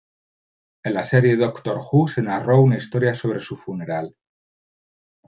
[0.89, 4.15] En la serie Doctor Who se narró una historia sobre su funeral.